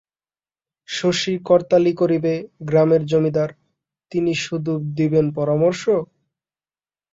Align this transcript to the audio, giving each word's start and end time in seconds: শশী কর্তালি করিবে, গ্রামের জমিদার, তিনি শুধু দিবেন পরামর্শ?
শশী 0.89 1.33
কর্তালি 1.47 1.93
করিবে, 1.93 2.33
গ্রামের 2.61 3.01
জমিদার, 3.05 3.49
তিনি 4.11 4.31
শুধু 4.45 4.73
দিবেন 4.97 5.25
পরামর্শ? 5.31 5.83